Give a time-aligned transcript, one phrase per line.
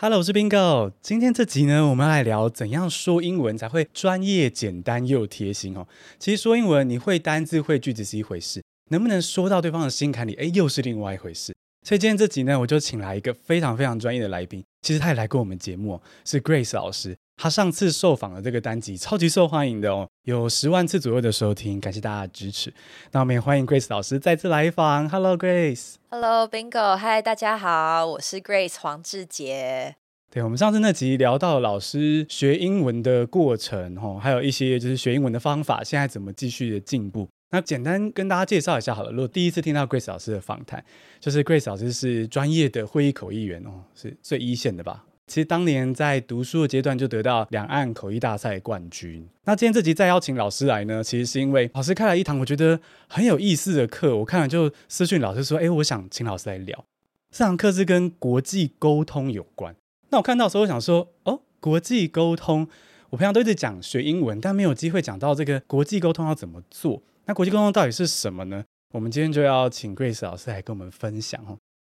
[0.00, 0.92] Hello，我是 Bingo。
[1.02, 5.88] 今天这集呢，我们要来聊怎样说英文才会专业、简单又贴心哦。
[6.20, 11.52] 其实说英文，你会单字、会句子是一回事，能不能说到对方的心坎里，哎，又是另外一回事。
[11.84, 14.62] 所以今天这集呢，我就请来一个非常非常专业的来宾。
[14.82, 17.16] 其实他也来过我们节目哦，是 Grace 老师。
[17.40, 22.74] 他上次受访的这个单集超级受欢迎的哦，有十万次左右的收听，感谢大家的支持。
[23.12, 25.08] 那我们也欢迎 Grace 老师再次来访。
[25.08, 25.94] Hello Grace。
[26.10, 26.98] Hello Bingo。
[26.98, 29.94] Hi，大家好，我是 Grace 黄智杰。
[30.32, 37.28] 对，我们上次那集聊到老师学英文的过程，哦，还有一些就是学英文的方法，现在怎么继续的进步。
[37.52, 39.12] 那简单跟大家介绍一下好了。
[39.12, 40.84] 如果第一次听到 Grace 老师的访谈，
[41.20, 45.04] 就是 Grace 老师是专业的会议口译员哦，是最一线的吧。
[45.28, 49.28] 其实当年在读书的阶段就得到两岸口译大赛冠军。
[49.44, 56.84] 那今天这集再邀请老师来呢，其实是因为老师开了一堂我觉得很有意思的课，我看了就私讯老师说，哎，我想请老师来聊。
[57.30, 59.76] 这堂课是跟国际沟通有关。
[60.08, 62.66] 那我看到的时候，我想说，哦，国际沟通，
[63.10, 67.02] 我平常都一直讲学英文，但没有机会讲到这个国际沟通要怎么做。
[67.26, 68.64] 那国际沟通到底是什么呢？
[68.92, 71.58] 我们今天就要请 Grace 老师来跟我们分享哦。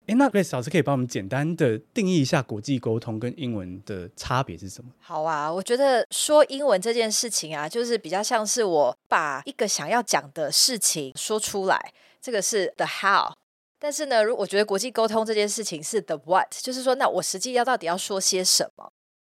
[0.08, 4.90] 诶，那 Grace 老师可以帮我们简单的定义一下国际沟通跟英文的差别是什么？
[5.00, 11.92] 好啊，我觉得说英文这件事情啊，就是比较像是我把一个想要讲的事情说出来，
[12.22, 13.30] 这个是 the how。
[13.78, 18.90] 但是呢，如果我觉得国际沟通这件事情是 the what，就是说，那我实际要到底要说些什么？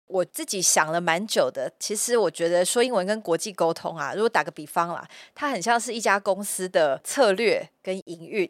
[0.07, 1.71] 我自己想了蛮久的。
[1.79, 8.49] 其实我觉得说英文跟国际沟通啊，如果打个比方啦，它很像是一家公司的策略跟营运。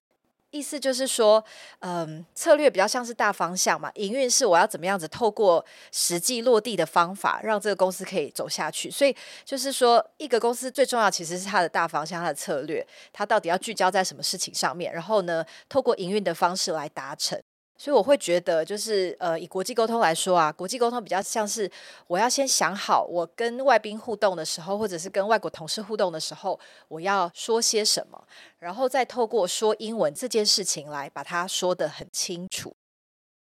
[0.54, 1.44] 意思就是说，
[1.80, 8.90] 嗯，策略比较像是大方向嘛，营运是我要怎么样子透过实际落地的方法，让这个公司可以走下去。
[8.92, 17.42] 所以就是说，一个公司最重要其实是它的大方向，它的策略，它到底要聚焦在什么事情上面，然后呢，透过营运的方式来达成。
[17.84, 21.70] 所以我会觉得，就是呃，以国际沟通来说啊，国际沟通比较像是
[22.08, 28.24] 我要先想好，我跟外宾互动的时候，或者是跟外国同事互动的时候，我要说些什么，
[28.60, 32.74] 然后再透过说英文这件事情来把它说得很清楚。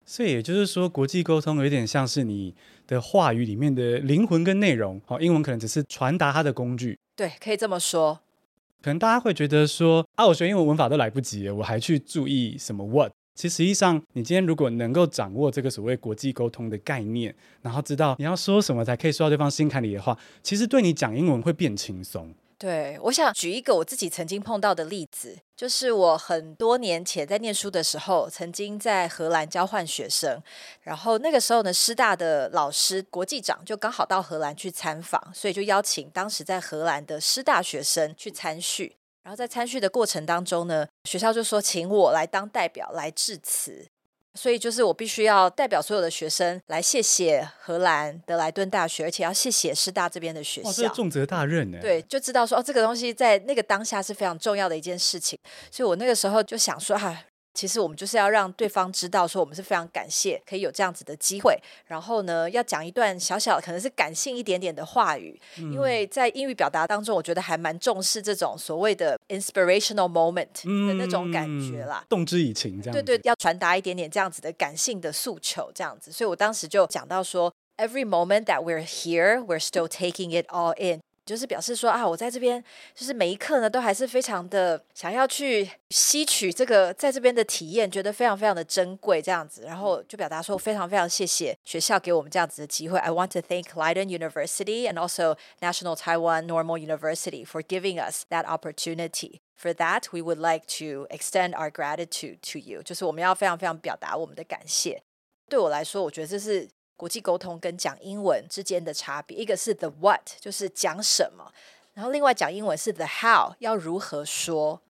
[0.06, 2.54] 所以也就是说，国际沟通有点像是你
[2.86, 5.00] 的话语里面的灵魂跟内容。
[5.06, 7.00] 好，英文可能只是传达它的工具。
[7.16, 8.20] 对，可以这么说。
[8.82, 13.14] 可能大家会觉得说，啊，我学英文文法都来不及了，我还去注意什么 what？
[13.36, 22.34] 其实实际上，你今天如果能够掌握这个所谓国际沟通的概念，然后知道你要说什么才可以说到对方心坎里的话，其实对你讲英文会变轻松。
[22.58, 30.42] 对，我想举一个我自己曾经碰到的例子，就是我很多年前在念书的时候，曾经在荷兰交换学生，
[30.84, 38.96] 然后那个时候呢，师大的老师国际长就刚好到荷兰去参访，所以就邀请当时在荷兰的师大学生去参叙。
[39.26, 43.88] 然后在参叙的过程当中呢，学校就说请我来当代表来致辞，
[44.36, 50.70] 所以就是我必须要代表所有的学生来谢谢荷兰德莱顿大学，而且要谢谢师大这边的学校。
[50.70, 51.80] 哇，这重责大任呢。
[51.82, 55.40] 对，就知道说哦，这个东西在那个当下是非常重要的一件事情，
[55.72, 57.08] 所以我那个时候就想说哈。
[57.10, 61.58] 啊其实我们就是要让对方知道，说我们是非常感谢可以有这样子的机会。
[61.88, 70.48] 然后呢，要讲一段小小可能是感性一点点的话语，嗯、因为在英语表达当中，我觉得还蛮重视这种所谓的 inspirational moment
[70.88, 72.94] 的那种感觉啦，嗯、动之以情这样。
[72.94, 76.12] 对对，要传达一点点这样子的感性的诉求，这样子。
[76.12, 81.00] 所以我当时就讲到说，Every moment that we're here, we're still taking it all in.
[81.27, 82.61] 就是表示说啊，我在这边，
[82.93, 89.63] 就是每一刻呢，都还是非常的想要去吸取这个在这边的体验，觉得非常非常的珍贵这样子。
[89.63, 92.99] 然后就表达说，非常非常谢谢学校给我们这样子的机会。
[92.99, 98.45] I want to thank Leiden University and also National Taiwan Normal University for giving us that
[98.47, 99.41] opportunity.
[99.57, 102.83] For that, we would like to extend our gratitude to you.
[102.83, 105.03] 就是我们要非常非常表达我们的感谢。
[105.49, 106.69] 对我来说，我觉得这是。
[106.98, 111.52] 国际沟通跟讲英文之间的差别，一个是 the what，就是讲什么，
[111.94, 114.82] 然后另外讲英文是 the how，要如何说。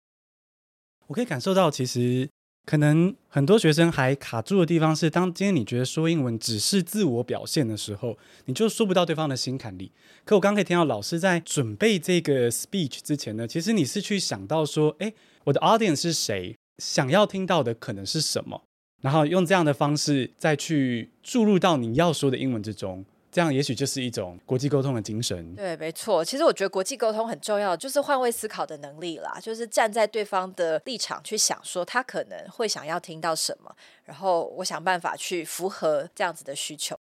[1.08, 2.28] 我可以感受到，其实
[2.66, 9.92] 可能很多学生还卡住的地方是，当今天你觉得说英文只是自我表现的时候，你就说不到对方的心坎里。
[10.26, 15.14] 可我刚可以听到老师在准备这个 speech 之前呢，其实你是去想到说，诶，
[15.44, 18.65] 我的 audience 是谁，想要听到的可能是什么。
[19.06, 25.54] 然后用这样的方式再去注入到你要说的英文之中，这样也许就是一种国际沟通的精神。
[25.54, 26.26] 对，没错。
[26.26, 33.72] 其实我觉得国际沟通很重要，就是换位思考的能力啦，就是站在对方的立场去想，说他可能会想要听到什么，
[34.06, 36.98] 然后我想办法去符合这样子的需求。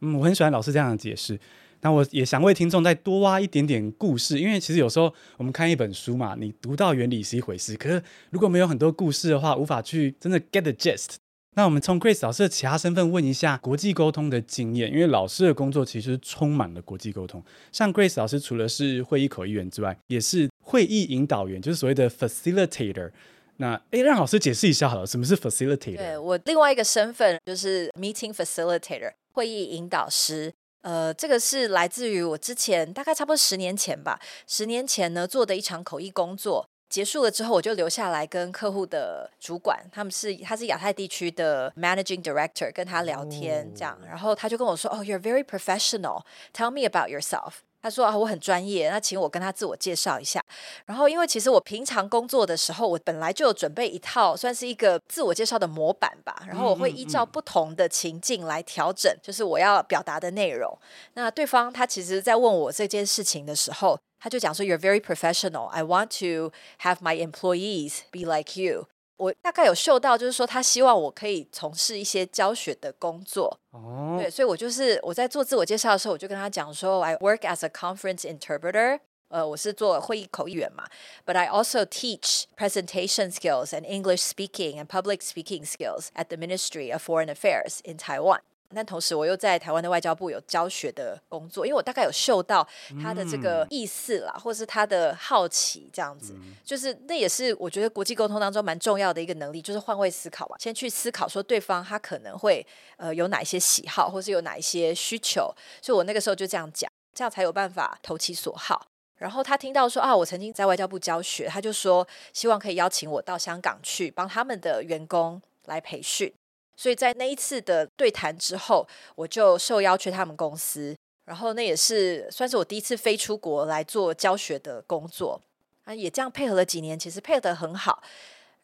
[0.00, 1.38] 嗯，我很喜欢老师这样的解释。
[1.82, 11.14] 那我也想为听众再多挖一点点故事，因为其实有时候我们看一本书嘛，你读到原理是一回事，可是如果没有很多故事的话，无法去真的 get the gist。
[11.56, 17.42] 那我们从 Grace 老师的其他身份问一下国际沟通的经验，因为老师的工作其实充满了国际沟通。
[17.72, 23.10] 像 Grace 老师除了是会议口译员之外，也是会议引导员，就是所谓的 facilitator。
[23.56, 25.96] 那哎，让老师解释一下好了，什么是 facilitator？
[25.96, 30.52] 对，我另外一个身份就是 meeting facilitator，会议引导师。
[30.82, 36.68] 呃，这个是来自于我之前大概差不多十年前吧，十年前呢做的一场口译工作。
[36.88, 46.22] 结束了之后，我就留下来跟客户的主管，他们是他是亚太地区的 managing director，跟他聊天这样，然后他就跟我说：“哦，you're very professional.
[46.54, 50.42] Tell me about yourself.” 他说啊，我很专业，那请我跟他自我介绍一下。
[50.86, 56.42] 然后，因为其实我平常工作的时候，我本来就有准备一套，算是一个自我介绍的模板吧。
[56.48, 60.76] 然后我会依照不同的情境来调整，就是我要表达的内容。
[61.14, 65.65] 那对方他其实在问我这件事情的时候，他就讲说：“You're very professional.
[65.67, 68.87] I want to have my employees be like you.”
[69.17, 73.59] 我大概有嗅到，就是说他希望我可以从事一些教学的工作。
[73.69, 78.99] 哦，对，所以我就是我在做自我介绍的时候，我就跟他讲说，I work as a conference interpreter。
[79.29, 80.87] 呃，我是做会议口译员嘛，
[81.25, 86.91] But I also teach presentation skills and English speaking and public speaking skills at the Ministry
[86.91, 88.41] of Foreign Affairs in Taiwan。
[88.74, 92.66] 但同时，我又在台湾的外交部有教学的工作，因为我大概有嗅到
[93.02, 102.66] 他的这个意思啦，嗯、或是他的好奇这样子，嗯、就是那也是我觉得国际沟通当中蛮重要的一个能力，就是换位思考吧，先去思考说对方他可能会
[102.96, 108.86] 呃有哪一些喜好，或是有哪一些需求，所以我那个时候就这样讲，这样才有办法投其所好。
[109.16, 116.30] 然后他听到说啊，我曾经在外交部教学，他就说希望可以邀请我到香港去帮他们的员工来培训。
[116.76, 120.94] 所以在那一次的对谈之后，我就受邀去他们公司，
[121.24, 125.40] 然后那也是算是我第一次飞出国来做教学的工作
[125.84, 128.02] 啊，也这样配合了几年，其实配合得很好。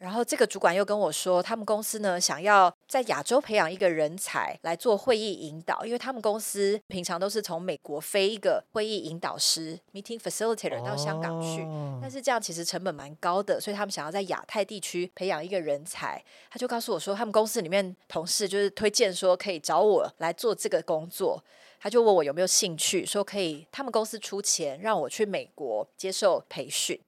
[0.03, 11.65] 然后这个主管又跟我说，他们公司呢想要在亚洲培养一个人才来做会议引导，因为他们公司平常都是从美国飞一个会议引导师 （meeting facilitator） 到香港去，
[12.03, 16.21] 但是这样其实成本蛮高的，所以他们想要在亚太地区培养一个人才。
[16.51, 21.41] 他就告诉我说，他们公司里面同事就是推荐说可以找我来做这个工作，
[21.79, 26.99] 他就问我有没有兴趣，说可以他们公司出钱让我去美国接受培训。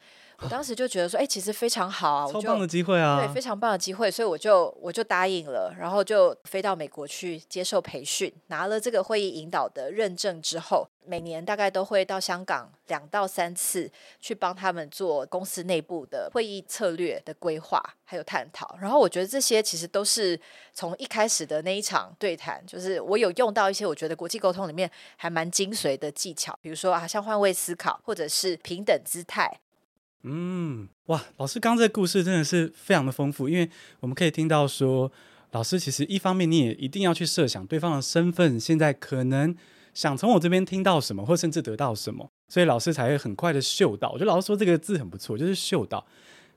[0.45, 18.77] 我当时就觉得说，哎、欸，其实非常好啊，超棒的机会啊，对，非常棒的机会，所以我就我就答应了，然后就飞到美国去接受培训，拿了这个会议引导的认证之后，每年大概都会到香港两到三次，去帮他们做公司内部的会议策略的规划还有探讨。
[18.79, 20.39] 然后我觉得这些其实都是
[20.75, 29.51] 从一开始的那一场对谈，就是我有用到一些我觉得国际沟通里面还蛮精髓的技巧，比如说啊，像换位思考，或者是平等姿态。
[30.27, 33.69] 嗯，哇，老师刚这个故事真的是非常的丰富，因为
[34.01, 35.13] 我们可以听到说，
[35.53, 39.55] 老师其实一方面你也一定要去设想对方的身份，现在可能
[39.93, 44.11] 想从我这边听到什么，或甚至得到什么，所以老师才会很快的嗅到。
[44.13, 46.07] 我觉得老师说这个字很不错，就是嗅到。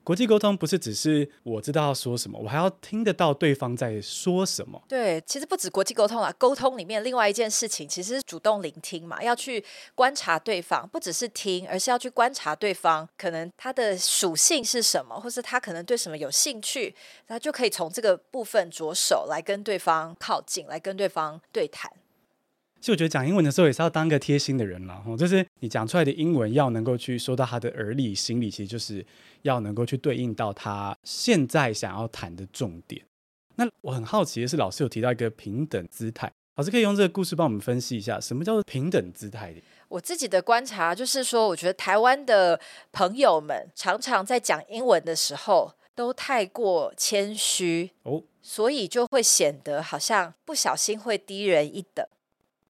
[0.07, 4.81] 国际沟通不是只是我知道要说什么，我还要听得到对方在说什么。
[4.87, 9.61] 对，其实不止国际沟通啊，沟通里面另外一件事情，其实是主动聆听嘛，要去
[9.93, 16.95] 观察对方，不只是听，而是要去观察对方，可能他的属性是什么，或是他可能对什么有兴趣，
[17.27, 21.91] 那就可以从这个部分着手来跟对方靠近，来跟对方对谈。
[22.79, 29.05] 其实我觉得讲英文的时候也是要当个贴心的人了，就是你讲出来的英文要能够去说到他的耳里、心里，其实就是
[29.41, 33.03] 要能够去对应到他现在想要谈的重点。
[33.55, 39.55] 那我很好奇的是，老师有提到一个平等姿态，老师可以用这个故事帮我们分析一下，什么叫做平等姿态？
[39.89, 42.59] 我自己的观察就是说，我觉得台湾的
[42.91, 52.05] 朋友们常常在讲英文的时候都太过谦虚哦，所以就会显得好像不小心会低人一等。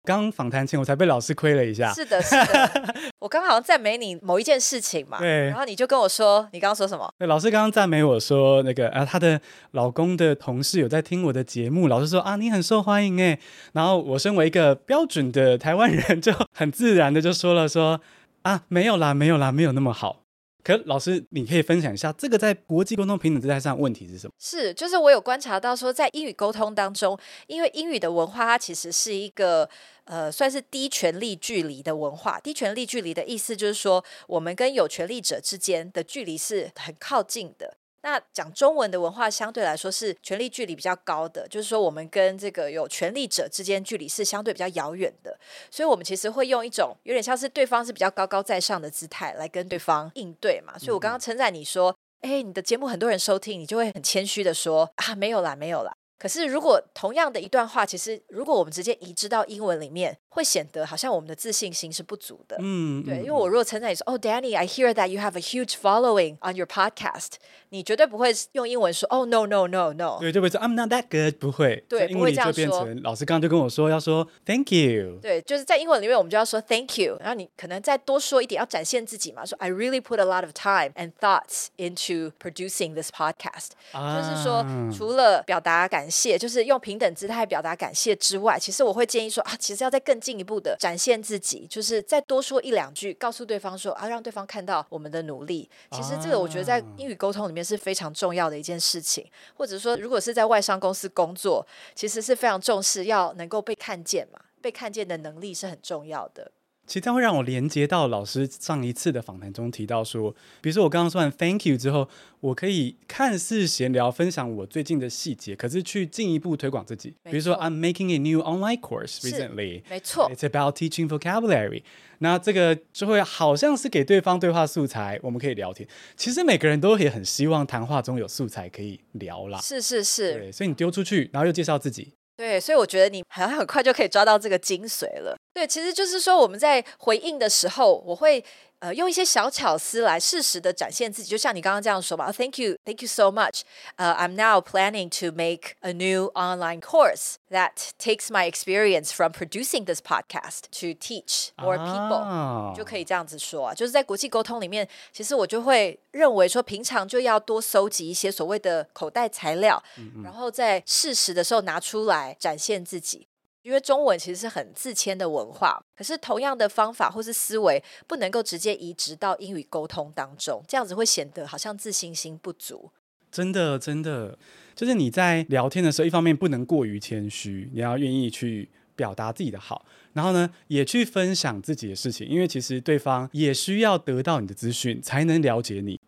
[0.07, 1.93] 刚访谈前，我才被老师亏了一下。
[1.93, 2.71] 是的，是的，
[3.19, 7.13] 我刚好像赞美你某一件事情嘛，对，然后你就跟我说，你刚刚说什么？
[7.19, 9.39] 对，老师刚刚赞美我说，那个啊，她的
[9.71, 13.37] 老公的同事有在听我的节目，老师说啊，你很受欢迎哎，
[13.73, 17.99] 然后我身为一个标准的台湾人，就很自然的就说了说
[18.43, 20.26] 啊，没有啦，没有啦，没有那么好。
[20.67, 24.33] 可老师，你可以分享一下这个在国际沟通平等姿态上问题是什么？
[24.37, 29.69] 是，就是我有观察到说，在英语沟通当中，因为英语的文化它其实是一个
[30.03, 32.37] 呃，算是低权力距离的文化。
[32.41, 37.77] 低权力距离的意思就是说，我们跟有权力者之间的距离是很靠近的。
[38.01, 45.37] 那讲中文的文化相对来说是权力距离比较高的，就是说我们跟这个有权力者之间距离是相对比较遥远的，
[45.69, 50.77] 所以我们其实会用一种有点像是对方是比较高高在上的姿态来跟对方应对嘛。
[50.77, 55.93] 所以我刚刚称赞你说，哎，你的节目很多人收听，你就会很谦虚的说啊，没有啦，没有啦。
[56.19, 62.57] 可是，如果同样的一段话，其实如果我们直接移植到英文里面，会显得好像我们的自信心是不足的。
[62.59, 67.33] 嗯，对，嗯因为我如果称赞你说，哦，Danny，I hear that you have a huge following on your podcast，
[67.69, 70.17] 你绝对不会用英文说，哦，no，no，no，no。
[70.19, 71.83] 对，就会说 I'm not that good，不会。
[71.87, 75.19] 对，英文里就变成老师刚刚就跟我说要说 Thank you。
[75.21, 86.77] 对，就是在英文里面，我们就要说 Thank you，然后你可能再多说一点，要展现自己嘛，说 I really put a lot of time and thoughts into producing this podcast，啊，就是说除了表达感谢，就是用。
[86.79, 95.69] 平等姿态表达感谢之外，其实我会建议说啊，其实要再更进一步的展现自己，就是再多说一两句，告诉对方说啊，让对方看到我们的努力。
[95.91, 106.49] 其实这个我觉得在英语沟通里面是非常重要的一件事情，或者说如果是在外商公司工作，其实是非常重视要能够被看见嘛，被看见的能力是很重要的。
[106.87, 112.07] 其实这样会让我连接到老师上一次的访谈中提到说，比如说我刚刚说完 Thank you 之后，
[112.39, 117.13] 我可以看似闲聊分享我最近的细节，可是去进一步推广自己。
[117.23, 121.83] 比如说 I'm making a new online course recently，没错，It's about teaching vocabulary。
[122.19, 125.87] 那这个就会好像是给对方对话素材，我们可以聊天。
[126.15, 129.59] 其实每个人都也很希望谈话中有素材可以聊啦。
[129.59, 132.13] 是是是，对，所以你丢出去，然后又介绍自己。
[132.37, 135.35] 对，所以我觉得你好像很快就可以抓到这个精髓了。
[135.57, 138.45] 对，其实就是说我们在回应的时候，我会。
[138.79, 142.25] 呃，用一些小巧思来适时的展现自己，就像你刚刚这样说吧。
[142.25, 143.61] Oh, thank you, thank you so much.
[143.95, 149.31] 呃、uh, I'm now planning to make a new online course that takes my experience from
[149.31, 152.73] producing this podcast to teach more people、啊。
[152.77, 159.81] 就可以这样子说啊，就是在国际沟通里面，其实我就会认为说，平常就要多搜集一些所谓的口袋材料，
[160.23, 163.25] 然后在适时的时候拿出来展现自己。
[163.63, 172.89] 因为中文其实是很自谦的文化，可是同样的方法或是思维不能够直接移植到英语沟通当中，这样子会显得好像自信心不足。
[173.29, 174.37] 真的，真的，
[174.73, 185.99] 就是你在聊天的时候，一方面不能过于谦虚，你要愿意去表达自己的好，然后呢，也去分享自己的事情，因为其实对方也需要得到你的资讯才能了解你，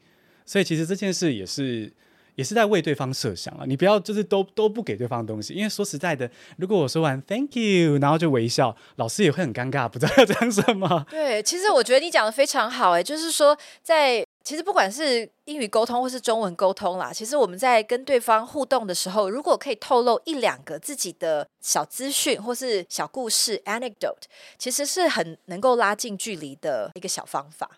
[0.45, 1.91] 所以其实这件事也是。
[2.35, 11.05] 也是在为对方设想啊，你不要就是都都不给对方东西，因为说实在的，如果我说完 Thank you，然后就微笑，老师也会很尴尬，不知道要讲什么。
[11.11, 24.23] 对，其实我觉得你讲的非常好，哎，就是说在其实不管是英语沟通或是中文沟通啦，其实我们在跟对方互动的时候，如果可以透露一两个自己的小资讯或是小故事 anecdote，
[24.57, 27.69] 其实是很能够拉近距离的一个小方法。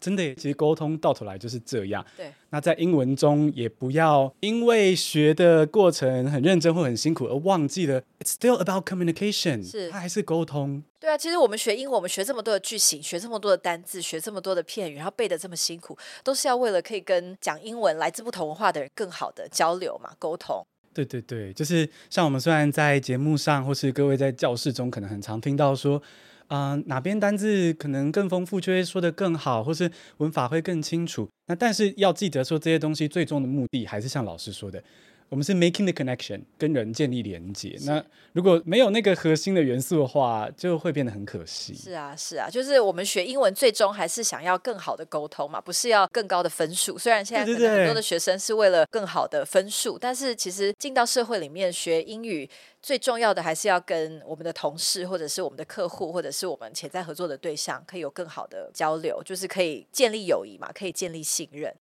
[0.00, 2.04] 真的，其实沟通到头来就是这样。
[2.16, 9.62] 对，那在英文中也不要因为学的过程很认真或很辛苦而忘记了，It's still about communication。
[9.62, 10.82] 是，它还是沟通。
[10.98, 20.66] 对啊，其实我们学英文，我们学这么多的句型，学这么多的单字，学这么多的片语，然后背的这么辛苦，都是要为了可以跟讲英文来自不同文化的人更好的交流嘛，沟通。
[20.92, 26.02] 对对对，就是像我们虽然在节目上，或是各位在教室中，可能很常听到说。
[26.50, 31.28] 啊、哪边单字可能更丰富，就会说的更好，或是文法会更清楚。
[31.46, 34.82] 那但是要记得说，这些东西最终的目的还是像老师说的。
[35.30, 37.78] 我们是 making the connection，跟人建立连接。
[37.86, 41.72] 那如果没有那个核心的元素的话，就会变得很可惜。
[41.72, 46.98] 是啊，是啊，就是我们学英文最终还是想要更好的沟通嘛，不是要更高的分数。
[46.98, 52.50] 虽然现在可能很多的学生是为了更好的分数，对对对，但是其实进到社会里面学英语，
[52.82, 61.72] 最重要的还是要跟我们的同事，或者是我们的客户，或者是我们潜在合作的对象，可以有更好的交流，就是可以建立友谊嘛，可以建立信任。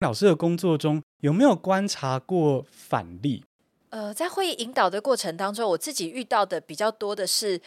[0.00, 3.42] 老师的工作中有没有观察过反例？
[3.88, 7.58] 呃，在会议引导的过程当中，我自己遇到的比较多的是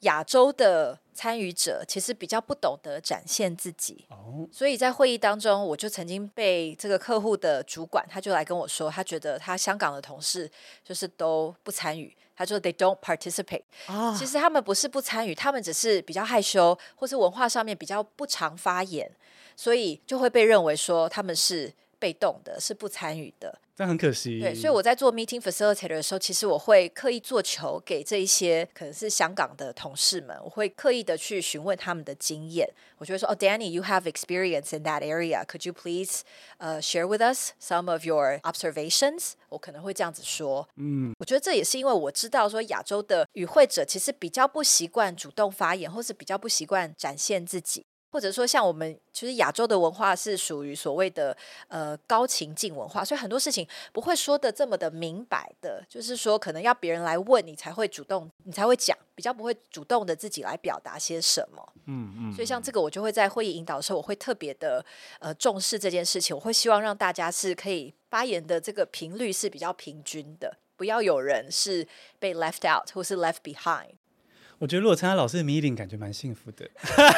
[0.00, 4.04] 亚洲的参与者，其实比较不懂得展现自己。
[4.10, 10.50] 哦，所以在会议当中，我就曾经被这个客户的主管，他就来跟我说，他觉得他香港的同事
[10.84, 12.14] 就是都不参与。
[12.36, 13.62] 他说 “They don't participate”。
[13.86, 19.10] 啊，其实他们不是不参与，他们只是比较害羞，或是文化上面比较不常发言。
[19.58, 24.38] 所以就会被认为说他们是被动的，是不参与的，但很可惜。
[24.38, 32.72] 对，所以我在做 meeting facilitator 的时候，其实我会刻意做球给这一些可能是香港的同事们，我会刻意的去询问他们的经验。
[32.98, 35.44] 我就会说：“哦，Danny，you have experience in that area.
[35.44, 36.20] Could you please
[36.58, 40.68] 呃、uh, share with us some of your observations？” 我可能会这样子说。
[40.76, 47.84] 嗯，我觉得这也是因为我知道说亚洲的与会者其实比较不习惯主动发言，或是比较不习惯展现自己。
[48.10, 51.36] 或者说，像我们其实亚洲的文化是属于所谓的
[51.68, 61.72] 呃高情境文化，所以很多事情不会说的这么的明白的，就是说可能要别人来问你才会主动，你才会讲，比较不会主动的自己来表达些什么。
[61.86, 62.32] 嗯嗯。
[62.32, 64.84] 所以像这个，我就会在会议引导的时候，我会特别的
[65.18, 70.56] 呃重视这件事情，我会希望让大家是可以发言的这个频率是比较平均的。
[70.76, 71.86] 不要有人是
[72.18, 73.90] 被 left out 或是 left behind。
[74.58, 76.68] 我觉得如果参加老师的 meeting，感觉蛮幸福的，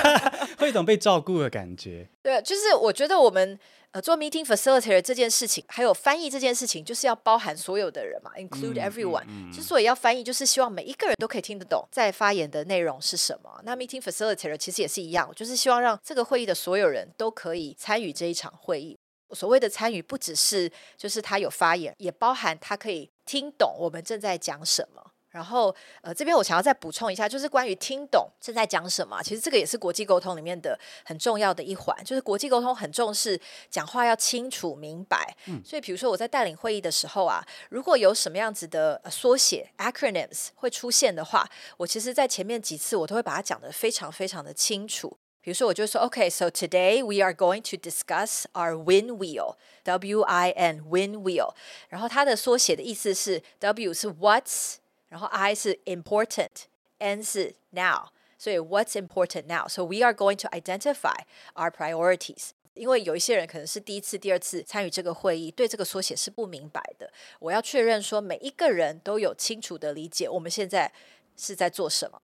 [0.58, 2.08] 会有一种被照顾的感觉。
[2.22, 3.58] 对，就是我觉得我们
[3.92, 9.24] 呃做 meeting facilitator 这件事情，还有翻译这件事情，就是要包含所有的人嘛，include everyone。
[9.52, 13.60] 之所以要翻译，就是希望每一个人都可以听得懂在发言的内容是什么。
[13.64, 18.98] 那 meeting facilitator 其实也是一样，就是希望让这个会议的所有人都可以参与这一场会议。
[19.32, 25.12] 所谓的参与，不只是就是他有发言，也包含他可以听懂我们正在讲什么。
[25.30, 25.72] 然后，
[26.02, 29.22] 呃，这边我想要再补充一下，就是关于听懂正在讲什么。
[29.22, 35.32] 其实这个也是国际沟通里面的很重要的一环，就是国际沟通很重视讲话要清楚明白。
[35.46, 45.16] 嗯，所以比如说我在带领会议的时候啊，如果有什么样子的缩写 acronyms 会出现的话，我其实在前面几次我都会把它讲得非常非常的清楚。
[45.40, 51.54] 比如说，我就说，OK，so today we are going to discuss our win wheel，W-I-N win wheel。
[51.88, 54.74] 然后它的缩写的意思是 W 是 What's。
[55.10, 61.24] 然后 I 是 important，N 是 now，所以 What's important now？So we are going to identify
[61.54, 62.50] our priorities。
[62.74, 67.12] 因为有一些人可能是第一次、第二次参与这个会议，对这个缩写是不明白的。
[67.40, 70.90] 我要确认说每一个人都有清楚的理解，我们现在
[71.36, 72.22] 是在做什么。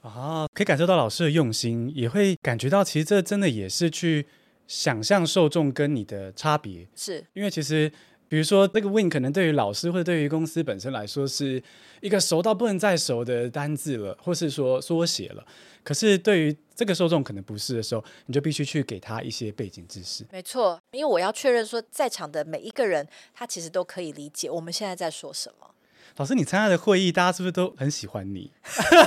[0.00, 4.26] 啊，可以感受到老师的用心，也会感觉到其实这真的也是去
[4.66, 6.88] 想象受众跟你的差别。
[6.96, 7.92] 是因为其实。
[8.28, 11.62] 比如说，那个 win 可能对于老师或者对于公司本身来说是
[12.00, 15.46] 一个熟到不能再熟的单字了，或是说缩写了。
[15.82, 20.24] 可是对于这个受众可能不是的时候，你就必须去给他一些背景知识。
[20.32, 25.70] 没错，因为我要确认说，在场的每一个人他其实都可以理解我们现在在说什么。
[26.16, 28.50] 老师，你参加的会议，大家是不是都很喜欢你？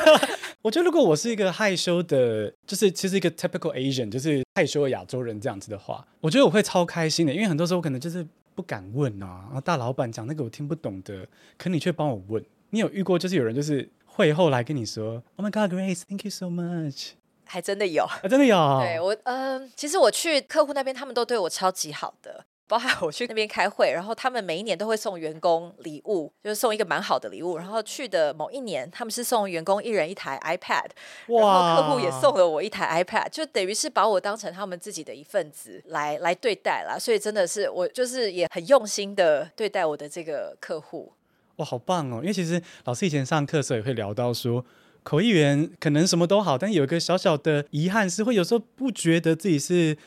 [0.62, 8.26] 我觉得如果我是一个害羞的，就是其实一个 typical Asian，就是害羞的亚洲人这样子的话，我觉得我会超开心的，因为很多时候我可能就是。
[8.58, 11.28] 不敢问啊，然后大老板讲那个我听不懂的，
[11.60, 12.44] 可你却帮我问。
[12.72, 17.12] 你有遇过就是有人就是会后来跟你说，Oh my God, Grace, thank you so much，
[17.46, 18.56] 还真的有，啊、真的有。
[18.80, 22.46] 对我，嗯、呃，其实我去客户那边，他们都对我超级好的。
[22.68, 27.58] 包含我去那边开会，然后他们每一年都会送员工礼物，就是送一个蛮好的礼物。
[27.58, 30.90] 然后去的某一年，他们是送员工一人一台 iPad，
[31.28, 37.00] 哇，然后客户也送了我一台 iPad，就等于是把我当成他们自己的一份子来来对待啦。
[37.00, 41.14] 所以真的是我就是也很用心的对待我的这个客户。
[41.56, 42.20] 哇，好棒哦！
[42.22, 44.66] 因为其实老师以前上课的时候也会聊到说，
[45.04, 49.98] 口译员可能什么都好，但有一个小小的遗憾是会有时候不觉得自己是。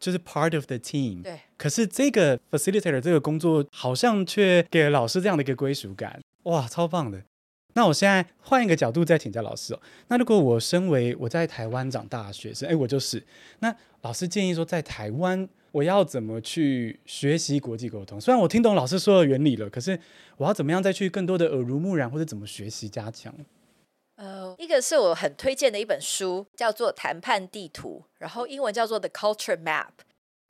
[0.00, 1.38] 就是 part of the team，对。
[1.56, 7.22] 可是这个 facilitator 这个工作好像却给了老师这样的一个归属感，哇，超棒的。
[7.74, 9.80] 那我现在换一个角度再请教老师哦。
[10.08, 13.22] 那如果我身为我在台湾长大的学生，哎，我就是。
[13.60, 18.20] 那老师建议说，在台湾我要怎么去学习国际沟通？
[18.20, 20.00] 虽然我听懂老师说的原理了，可是
[20.38, 23.32] 我要怎么样再去更多的耳濡目染，或者怎么学习加强？
[24.20, 29.86] 呃，一个是我很推荐的一本书，叫做《谈判地图》，然后英文叫做《The Culture Map》。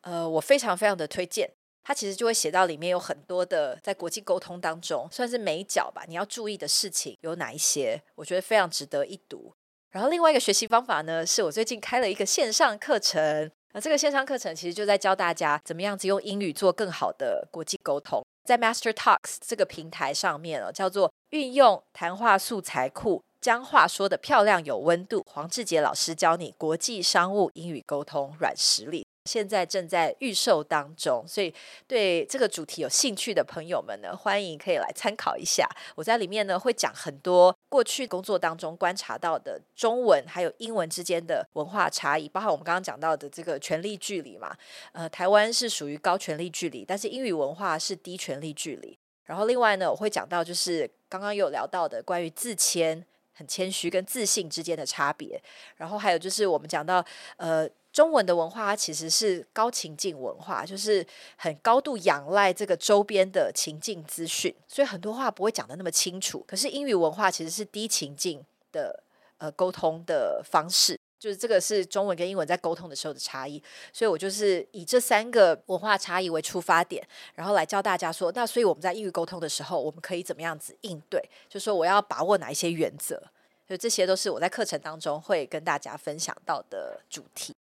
[0.01, 1.49] 呃，我非常非常的推荐。
[1.85, 8.03] 它其实就会写到里面有很多的在国际沟通当中，算是眉角吧，你要注意的事情有哪一些？
[8.17, 9.53] 我觉得非常值得一读。
[9.93, 13.49] 然后另外一个学习方法呢，是我最近开了一个线上课程。
[13.73, 18.21] 那这个线上课程其实就在教大家怎么样子用英语做更好的国际沟通。
[18.45, 23.23] 在 Master Talks 这个平台上面哦，叫做运用谈话素材库。
[23.41, 31.53] 将话说得漂亮有温度，黄志杰老师教你国际商务英语沟通软实力，现在正在预售当中，所以
[31.87, 35.67] 对这个主题有兴趣的朋友们呢，欢迎可以来参考一下。
[35.95, 44.55] 我在里面呢会讲很多过去工作当中观察到的中文还有英文之间的文化差异，包括我们刚刚讲到的这个权力距离嘛，
[44.93, 48.99] 呃，台湾是属于高权力距离，但是英语文化是低权力距离。
[49.25, 53.03] 然后另外呢，我会讲到就是刚刚有聊到的关于自谦。
[53.41, 55.43] 很谦虚跟自信之间的差别，
[55.79, 57.03] 然后还有就是我们讲到，
[57.39, 61.05] 呃，中文的文化它其实是高情境文化，就是
[61.37, 66.45] 很高度仰赖这个周边的情境资讯，所以很多话不会讲的那么清楚。
[66.47, 69.03] 可是英语文化其实是低情境的
[69.39, 71.00] 呃沟通的方式。
[71.21, 81.23] 就是这个是中文跟英文在沟通的时候的差异，所以我就是以这三个文化差异为出发点，然后来教大家说，那所以我们在英语沟通的时候，我们可以怎么样子应对？
[81.47, 83.23] 就说我要把握哪一些原则？
[83.69, 87.55] 就这些都是我在课程当中会跟大家分享到的主题。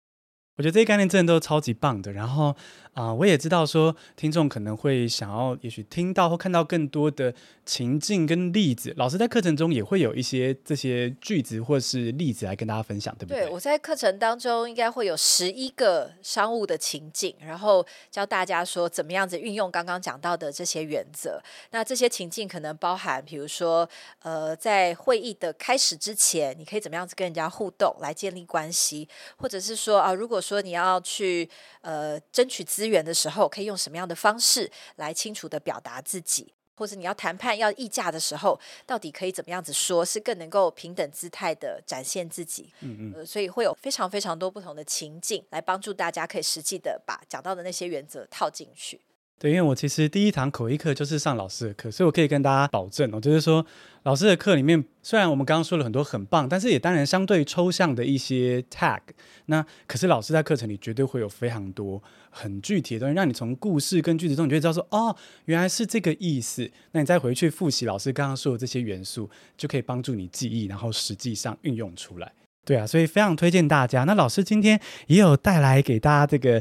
[0.57, 2.11] 我觉得这些概念真的都超级棒的。
[2.11, 2.57] 然后
[2.99, 7.33] 啊、我也知道说听众可能会想要，也许听到或看到更多的
[7.65, 8.93] 情境跟例子。
[8.97, 13.43] 老师在课程中也会有一些这些句子或是例子来跟大家分享，对不对？
[13.45, 21.41] 对，我在课程当中应该会有十一个商务的情境，然后教大家说怎么样子运用刚刚讲到的这些原则。
[21.71, 23.89] 那这些情境可能包含，比如说
[24.23, 31.49] 呃，在会议的开始之前，你可以怎么样子跟人家互动来建立关系，或者是说啊，如果说你要去
[31.83, 42.73] 呃争取资的时候，可以用什么样的方式来清楚的表达自己，或者你要谈判要议价的时候，到底可以怎么样子说，是更能够平等姿态的展现自己。
[42.81, 49.01] 嗯嗯、呃，所以会有非常非常多不同的情境来帮助大家可以实际的把讲到的那些原则套进去。
[49.41, 53.65] 对，因为我其实第一堂口译课就是上老师的课，所以我可以跟大家保证哦，就是说
[54.03, 58.99] 老师的课里面，虽然我们刚刚说了很多很棒，但是也当然相对抽象的一些 tag，
[59.47, 66.69] 那可是老师在课程里绝对会有非常多很具体的东西，让你从故事跟句子中，你就会知道说，哦，原来是这个意思。
[66.91, 72.33] 那你再回去复习老师刚刚说的这些元素，就可以帮助你记忆，然后实际上运用出来。
[72.65, 74.03] 对啊，所以非常推荐大家。
[74.03, 76.61] 那老师今天也有带来给大家这个。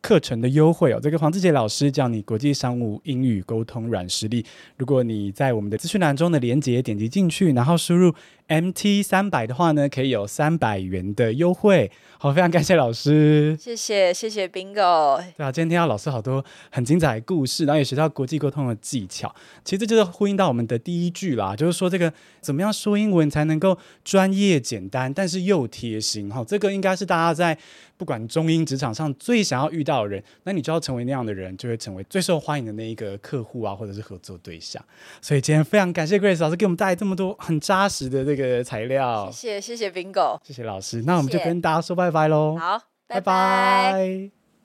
[0.00, 4.44] 课程的优惠哦，这个黄志杰老师教你国际商务英语沟通软实力。
[4.76, 8.14] 如果你在我们的资讯栏中的连接点击进去，然后输入
[8.50, 11.88] MT 三百的话呢，可以有三百元的优惠。
[12.18, 15.22] 好，非常感谢老师，谢谢谢谢 Bingo。
[15.36, 19.32] 对啊，今天听到老师好多很精彩的故事，然后也学到国际沟通的技巧。
[19.64, 26.44] 其实这就是呼应到我们的第一句啦，就是说这个怎么样说英文才能够专业简单，但是又贴心哈。
[26.44, 27.56] 这个应该是大家在
[27.96, 34.84] 不管中英职场上最想要遇到的人，那你就要成为那样的人，就会成为最受欢迎的那一个客户啊，或者是合作对象。
[35.22, 39.30] 所以今天非常感谢 Grace 老师给我们带来这么多很扎实的这个材料。
[39.30, 41.02] 谢谢谢谢 Bingo，谢谢老师。
[41.02, 42.56] 那我们就跟大家说拜拜喽。
[42.58, 43.20] 好，拜拜。
[43.20, 44.39] 拜拜。